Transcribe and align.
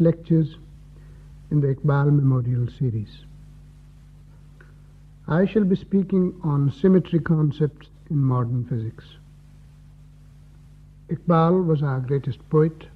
lectures 0.00 0.56
in 1.52 1.60
the 1.60 1.72
Iqbal 1.72 2.06
Memorial 2.06 2.66
Series. 2.80 3.18
I 5.28 5.46
shall 5.46 5.62
be 5.62 5.76
speaking 5.76 6.34
on 6.42 6.72
symmetry 6.72 7.20
concepts 7.20 7.86
in 8.10 8.16
modern 8.16 8.64
physics. 8.64 9.04
Iqbal 11.10 11.64
was 11.64 11.84
our 11.84 12.00
greatest 12.00 12.40
poet, 12.50 12.88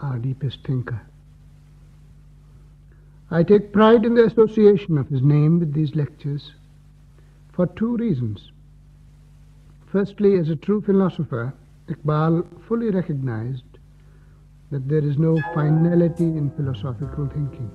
our 0.00 0.18
deepest 0.18 0.64
thinker. 0.64 1.00
I 3.30 3.44
take 3.44 3.72
pride 3.72 4.04
in 4.04 4.16
the 4.16 4.24
association 4.24 4.98
of 4.98 5.08
his 5.08 5.22
name 5.22 5.60
with 5.60 5.72
these 5.72 5.94
lectures 5.94 6.50
for 7.52 7.68
two 7.68 7.96
reasons. 7.96 8.50
Firstly, 9.86 10.36
as 10.36 10.48
a 10.48 10.56
true 10.56 10.80
philosopher, 10.80 11.54
Iqbal 11.86 12.44
fully 12.66 12.90
recognized 12.90 13.62
that 14.74 14.88
there 14.88 15.04
is 15.08 15.16
no 15.18 15.40
finality 15.54 16.24
in 16.24 16.50
philosophical 16.56 17.28
thinking, 17.28 17.70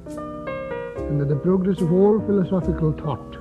and 1.07 1.21
that 1.21 1.29
the 1.29 1.35
progress 1.37 1.79
of 1.79 1.93
all 1.93 2.19
philosophical 2.27 2.91
thought 2.91 3.37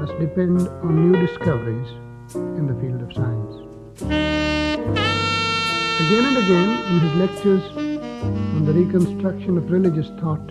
must 0.00 0.18
depend 0.18 0.66
on 0.82 1.12
new 1.12 1.16
discoveries 1.24 1.86
in 2.58 2.66
the 2.66 2.74
field 2.82 3.02
of 3.06 3.12
science. 3.14 3.54
Again 6.02 6.24
and 6.26 6.38
again, 6.42 6.70
in 6.90 6.98
his 7.06 7.14
lectures 7.22 7.62
on 8.56 8.64
the 8.66 8.72
reconstruction 8.72 9.56
of 9.56 9.70
religious 9.70 10.08
thought, 10.18 10.50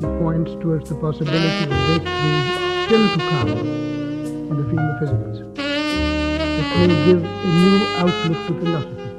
he 0.00 0.06
points 0.20 0.52
towards 0.60 0.90
the 0.90 0.96
possibility 0.96 1.64
of 1.64 1.70
breakthroughs 1.88 2.84
still 2.84 3.08
to 3.08 3.20
come 3.30 3.48
in 3.48 4.54
the 4.54 4.66
field 4.68 4.88
of 4.92 4.98
physics 5.00 5.38
that 5.56 6.68
may 6.76 7.04
give 7.06 7.24
a 7.24 7.50
new 7.64 7.78
outlook 7.96 8.46
to 8.48 8.54
philosophy. 8.60 9.09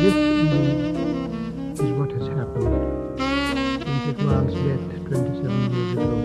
This 0.00 0.14
indeed 0.14 0.96
is 1.74 1.90
what 1.92 2.10
has 2.12 2.26
happened 2.28 2.72
since 3.20 4.16
Iqbal's 4.16 4.54
death 4.64 4.84
27 5.08 5.72
years 5.74 5.92
ago. 5.92 6.16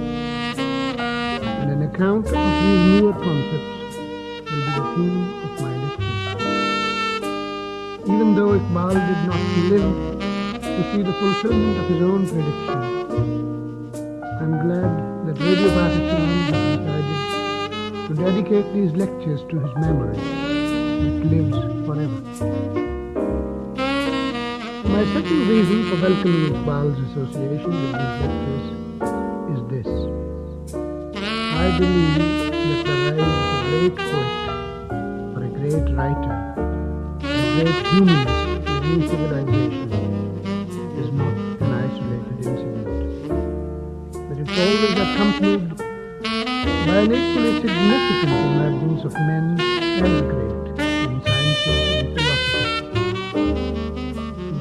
And 1.60 1.68
an 1.72 1.82
account 1.84 2.26
of 2.28 2.32
these 2.32 2.84
newer 3.02 3.12
concepts 3.12 3.96
will 3.98 4.64
be 4.64 4.72
the 4.78 4.84
theme 4.96 5.24
of 5.44 5.52
my 5.60 5.74
lecture. 5.84 6.16
Even 8.14 8.28
though 8.38 8.52
Iqbal 8.60 8.96
did 8.96 9.22
not 9.28 9.44
live 9.74 9.94
to 10.62 10.82
see 10.94 11.02
the 11.04 11.12
fulfillment 11.20 11.76
of 11.78 11.86
his 11.90 12.02
own 12.02 12.22
prediction, 12.30 12.80
I'm 14.40 14.56
glad 14.64 14.92
that 15.28 15.36
Radio 15.44 15.70
Pakistan 15.76 16.28
has 16.48 16.64
decided 16.80 18.08
to 18.08 18.14
dedicate 18.24 18.68
these 18.74 18.94
lectures 18.94 19.42
to 19.50 19.56
his 19.60 19.74
memory, 19.76 20.18
which 21.04 21.20
lives 21.30 21.60
forever. 21.86 22.85
My 24.96 25.04
second 25.12 25.42
reason 25.50 25.80
for 25.90 25.98
welcoming 26.02 26.54
Iqbal's 26.54 26.98
association 27.12 27.68
with 27.68 27.84
these 27.84 28.16
lectures 28.24 28.66
is 29.52 29.60
this. 29.68 29.90
I 30.74 31.68
believe 31.78 32.16
that 32.16 32.24
the 32.46 32.56
rise 32.56 32.88
of 32.88 33.28
a 33.36 33.68
great 33.68 33.96
poet, 33.98 34.32
or 35.36 35.42
a 35.44 35.52
great 35.52 35.88
writer, 35.98 36.38
a 37.20 37.28
great 37.60 37.80
humanist 37.92 38.40
in 38.56 38.72
a 38.72 38.80
new 38.88 39.00
civilization 39.06 39.92
is 40.98 41.10
not 41.12 41.36
an 41.60 41.72
isolated 41.84 42.38
incident, 42.48 42.88
but 44.30 44.36
it's 44.40 44.54
always 44.64 44.96
accompanied 44.96 45.64
by 46.88 47.00
an 47.04 47.12
equally 47.12 47.54
significant 47.60 48.32
emergence 48.32 49.02
of 49.04 49.12
men 49.12 49.60
as 49.60 50.22
great 50.22 50.55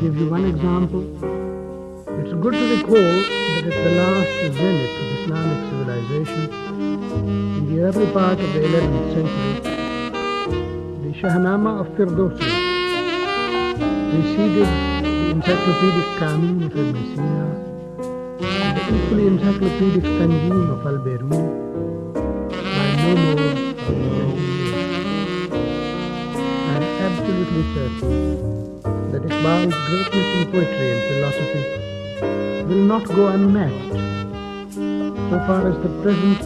give 0.05 0.17
you 0.21 0.29
one 0.29 0.45
example. 0.45 1.03
It's 2.21 2.35
good 2.43 2.53
to 2.53 2.65
recall 2.77 3.15
that 3.53 3.65
at 3.65 3.77
the 3.85 3.93
last 4.01 4.33
zenith 4.53 4.95
of 5.01 5.07
Islamic 5.17 5.61
civilization, 5.71 6.43
in 7.57 7.65
the 7.75 7.81
early 7.85 8.09
part 8.13 8.39
of 8.39 8.49
the 8.53 8.61
11th 8.69 9.07
century, 9.15 9.55
the 11.05 11.13
Shahnama 11.21 11.73
of 11.81 11.87
Firdausi 11.97 12.53
preceded 14.11 14.71
the 15.07 15.25
encyclopedic 15.31 16.09
Kanun 16.21 16.59
of 16.67 16.77
Ibn 16.77 16.97
Sina 17.15 17.47
and 18.45 18.77
the 18.77 18.83
equally 18.97 19.27
encyclopedic 19.27 20.05
Tanjim 20.05 20.69
of 20.75 20.87
Al-Biruni 20.87 21.45
by 22.77 22.89
no 23.01 23.11
more 23.23 23.37
than 23.41 23.59
20 23.87 24.05
years. 24.21 24.91
I 26.69 26.77
am 26.77 26.85
absolutely 27.07 27.63
certain 27.75 28.54
that 29.15 29.23
Iqbal's 29.23 29.75
greatness 29.87 30.29
in 30.35 30.51
poetry 30.51 30.89
and 30.91 31.03
philosophy 31.09 31.63
will 32.67 32.85
not 32.85 33.05
go 33.07 33.29
unmatched 33.29 33.95
so 35.31 35.37
far 35.47 35.69
as 35.71 35.77
the 35.85 35.91
present 36.03 36.41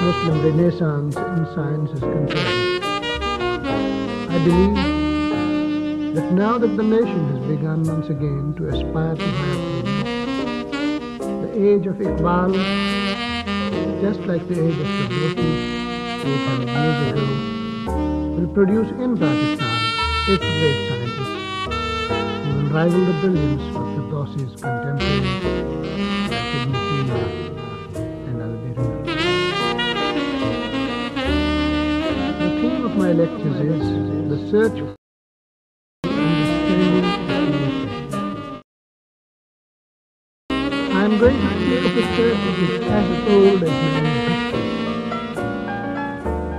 Muslim 0.00 0.36
renaissance 0.46 1.16
in 1.16 1.46
science 1.52 1.90
is 1.90 1.98
concerned. 1.98 2.84
I 4.30 4.38
believe 4.44 6.14
that 6.14 6.30
now 6.32 6.58
that 6.58 6.76
the 6.76 6.82
nation 6.84 7.22
has 7.32 7.40
begun 7.48 7.82
once 7.82 8.08
again 8.08 8.54
to 8.56 8.68
aspire 8.68 9.16
to 9.16 9.28
things, 9.40 9.82
the 11.18 11.50
age 11.70 11.86
of 11.86 11.96
Iqbal, 11.96 12.52
just 14.00 14.20
like 14.30 14.46
the 14.46 14.64
age 14.64 14.78
of 14.78 14.86
Firdausi 14.86 15.50
800 16.22 16.68
years 16.68 16.98
ago, 17.10 17.26
will 18.36 18.52
produce 18.54 18.90
in 18.92 19.18
Pakistan 19.18 19.80
its 20.28 20.44
great 20.44 20.88
scientists 20.88 21.01
rival 22.72 23.04
the 23.04 23.12
brilliance 23.20 23.62
of 23.76 23.84
Firdausi's 23.92 24.56
contemporaries 24.58 25.42
like 26.32 26.48
Ibn 26.56 27.16
and 28.28 28.40
Al-Biruni. 28.40 29.04
The 32.38 32.48
theme 32.62 32.84
of 32.86 32.94
my 32.96 33.12
lectures 33.12 33.58
is 33.60 33.84
the 34.30 34.38
search 34.50 34.78
for 34.80 34.94
understanding. 36.08 37.76
I 40.96 41.04
am 41.04 41.18
going 41.18 41.36
to 41.36 41.46
of 41.76 41.94
a 41.94 42.04
search 42.16 42.38
that 42.38 42.58
is 42.62 42.80
as 42.88 43.06
old 43.28 43.62
as 43.64 43.68
man's 43.68 44.56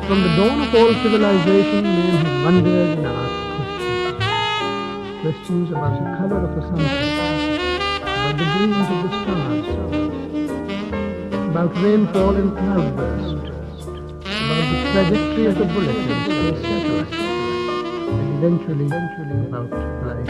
From 0.06 0.20
the 0.22 0.32
dawn 0.38 0.62
of 0.62 0.76
all 0.76 0.94
civilization, 1.02 1.84
men 1.84 2.16
have 2.24 2.46
wandered 2.46 3.00
and 3.00 3.08
asked 3.08 3.43
questions 5.24 5.72
about 5.72 5.96
the 5.96 6.04
color 6.18 6.40
of 6.44 6.52
the 6.54 6.62
sunset, 6.68 7.64
about 8.04 8.36
the 8.38 8.44
brilliance 8.44 8.90
of 8.92 9.00
the 9.04 9.10
stars, 9.24 9.68
about 11.48 11.72
rainfall 11.82 12.36
and 12.36 12.52
cloudburst, 12.52 13.46
about 14.20 14.66
the 14.68 14.78
trajectory 14.92 15.46
of 15.46 15.56
the 15.56 15.64
bullet. 15.64 15.96
And 15.96 16.12
space 16.26 16.60
satellite, 16.62 17.14
and 18.20 18.30
eventually, 18.36 18.86
eventually 18.86 19.40
about 19.48 19.72
life. 20.04 20.28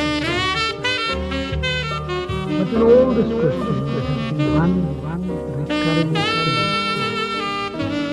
But 2.53 2.67
in 2.69 2.81
all 2.83 3.09
these 3.17 3.33
questions, 3.41 3.81
there 3.89 4.05
has 4.05 4.21
been 4.29 4.45
one, 4.53 4.77
one 5.01 5.25
recurring 5.57 6.13
theme. 6.13 6.53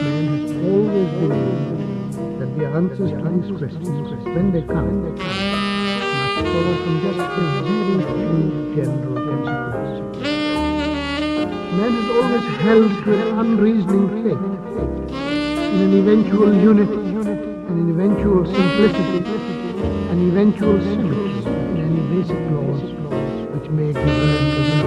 Man 0.01 0.25
has 0.33 0.49
always 0.65 1.11
believed 1.21 2.41
that 2.41 2.51
the 2.57 2.65
answers 2.73 3.13
to 3.13 3.29
these 3.29 3.51
questions, 3.59 4.25
when 4.25 4.47
they 4.51 4.63
come, 4.63 5.13
follow 6.43 6.75
from 6.83 6.97
just 7.03 7.19
a 7.19 7.23
very 7.65 7.99
few 8.11 8.41
general 8.77 9.17
principles. 9.27 9.91
Man 11.77 11.93
has 11.93 12.09
always 12.17 12.47
held 12.61 12.91
to 13.05 13.11
an 13.15 13.29
unreasoning 13.39 14.09
faith 14.23 14.45
in 15.71 15.79
an 15.81 15.93
eventual 15.99 16.53
unity, 16.55 17.01
an 17.71 17.77
eventual 17.91 18.45
simplicity, 18.45 19.21
an 20.11 20.19
eventual 20.29 20.77
symmetry 20.81 21.31
in 21.45 21.79
any 21.87 22.03
basic 22.13 22.41
laws 22.51 22.83
which 23.53 23.69
may 23.71 23.93
govern 23.93 24.17
the. 24.51 24.81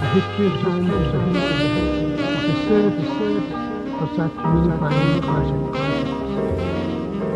The 0.00 0.06
history 0.14 0.46
of 0.46 0.54
science 0.62 0.90
is 0.90 1.14
a 1.14 1.22
history 2.46 2.82
of 2.86 2.94
a 2.94 3.04
search 3.18 3.48
for 3.98 4.08
such 4.16 4.34
unifying 4.34 5.20
concepts. 5.22 5.89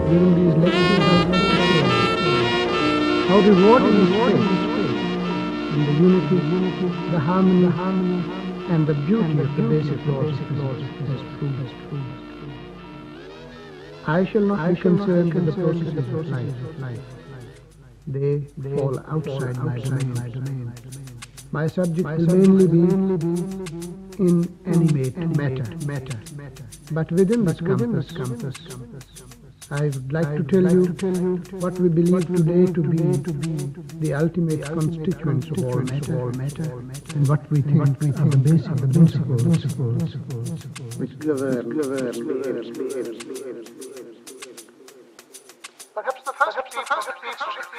These 0.04 0.54
lectures, 0.56 0.98
I 1.00 1.10
would 1.16 1.28
like 1.28 1.48
to 1.48 1.50
show 1.64 1.88
how 3.28 3.38
rewarding 3.40 3.96
is 4.04 4.10
faith 4.20 4.44
in 5.74 5.80
the 5.86 5.92
unity, 5.92 6.38
the 7.10 7.18
harmony, 7.18 7.68
and 8.68 8.80
the 8.86 8.92
beauty 8.94 9.34
of 9.40 9.56
the 9.56 9.62
basic 9.62 10.00
laws 10.06 10.38
of 10.38 10.46
physics 10.48 11.22
has 11.58 11.72
proved. 11.88 12.14
I 14.06 14.24
shall 14.26 14.42
not 14.42 14.68
be 14.68 14.80
concerned 14.80 15.32
with 15.32 15.46
the 15.46 15.52
processes 15.52 15.96
of 15.96 16.26
life. 16.28 17.00
They 18.06 18.40
fall 18.76 18.98
outside 19.08 19.56
my 19.56 19.78
domain. 19.78 20.72
My 21.50 21.66
subject 21.66 22.06
will 22.06 22.26
mainly 22.26 22.66
be 22.66 22.80
inanimate 24.18 25.16
matter, 25.36 25.64
matter, 25.86 26.18
but 26.92 27.10
within 27.10 27.44
this 27.46 27.60
compass, 27.60 28.12
I 29.74 29.86
would 29.86 30.12
like 30.12 30.36
to 30.36 30.44
tell 30.44 30.70
you 30.70 30.84
what 31.58 31.80
we 31.80 31.88
believe 31.88 32.26
today 32.28 32.66
to 32.72 32.80
be 32.80 33.10
the 33.98 34.14
ultimate 34.14 34.62
constituents 34.62 35.50
of 35.50 35.64
all 35.64 35.80
matter, 35.80 36.78
and 37.16 37.26
what 37.26 37.50
we 37.50 37.60
think 37.60 38.00
we 38.00 38.10
are 38.10 38.28
the 38.30 38.36
basic 38.36 38.76
principles 38.76 40.14
which 40.96 41.18
govern. 41.18 41.70
Perhaps 45.94 46.22
the 46.22 46.32
first, 46.38 46.56
the 46.56 46.62
first, 46.88 47.08
the 47.08 47.73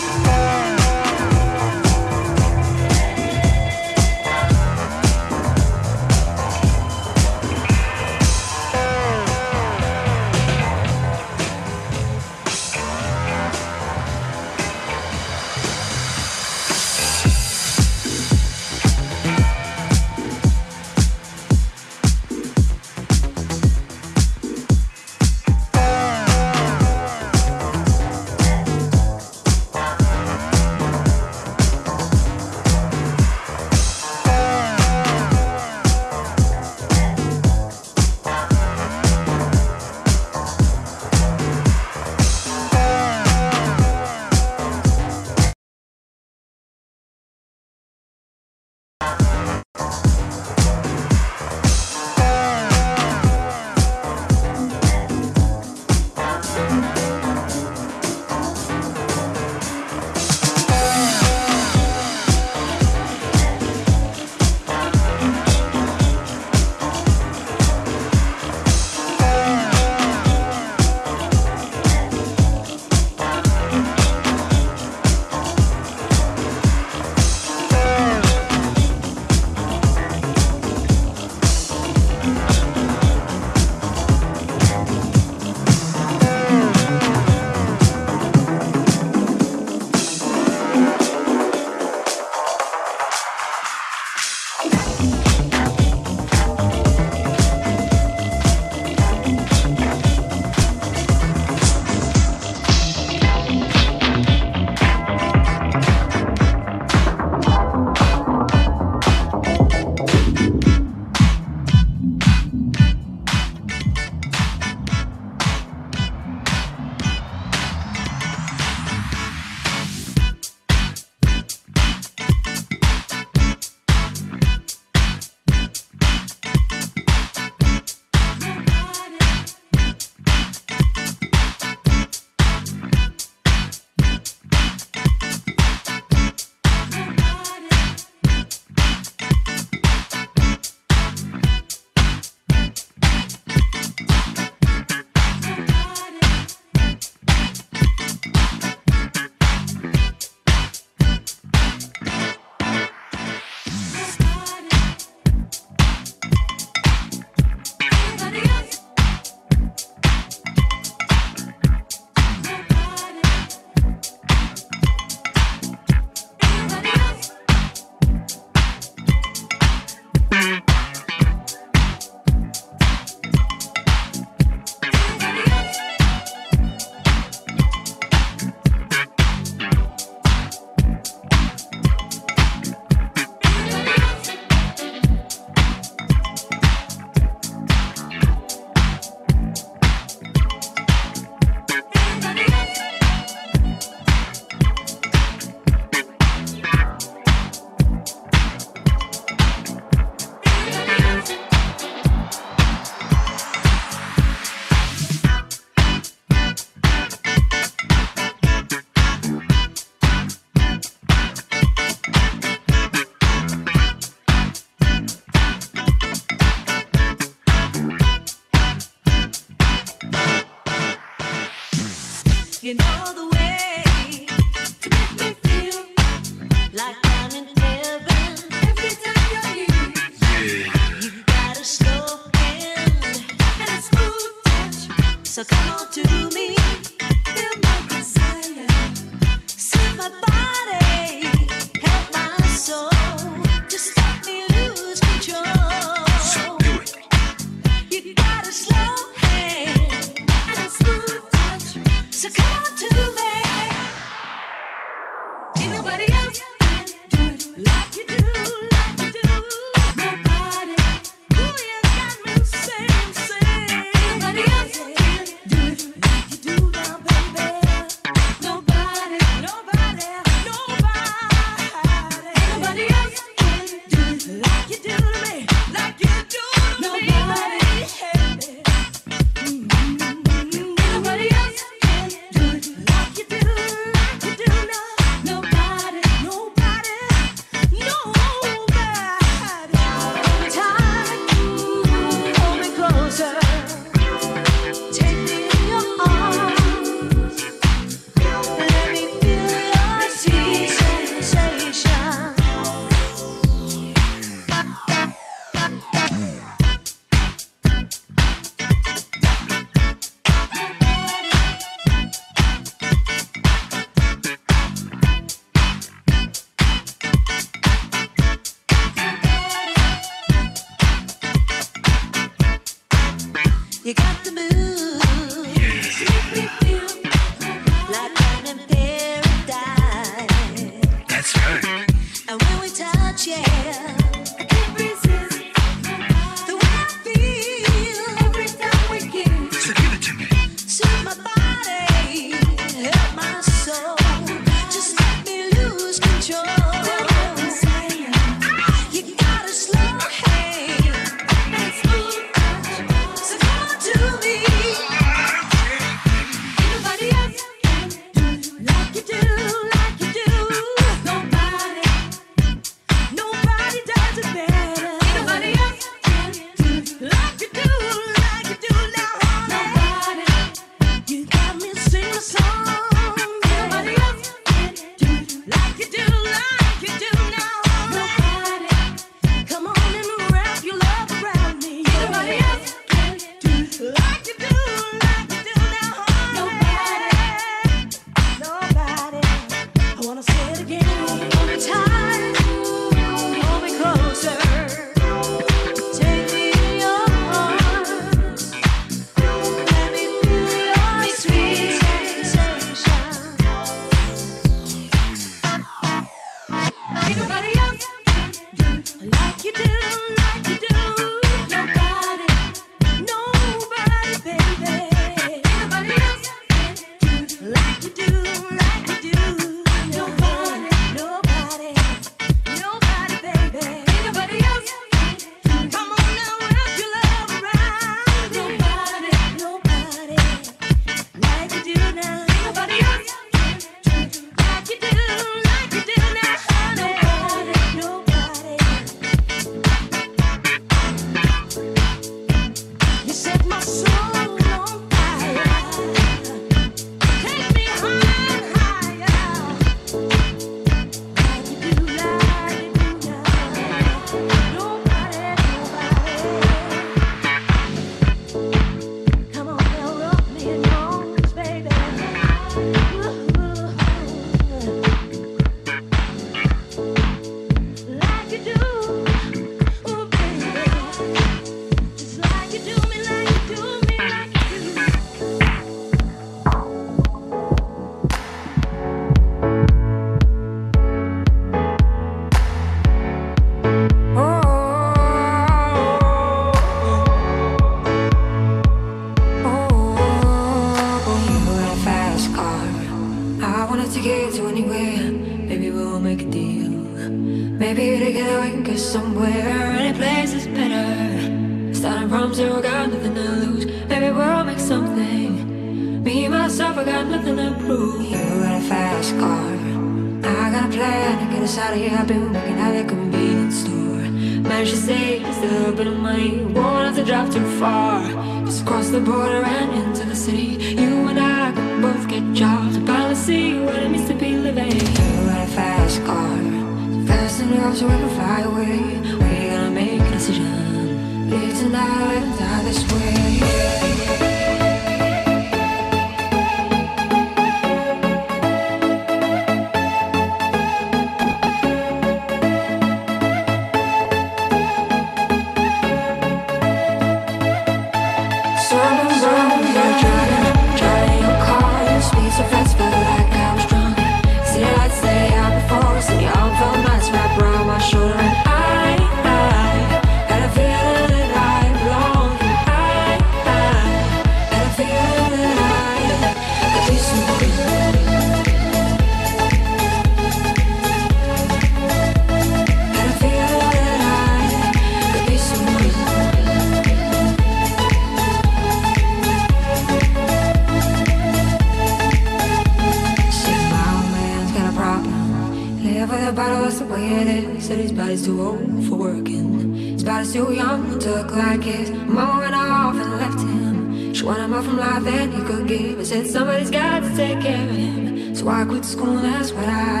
So 598.41 598.47
I 598.47 598.65
quit 598.65 598.83
school, 598.83 599.17
that's 599.17 599.51
what 599.51 599.69
I 599.69 600.00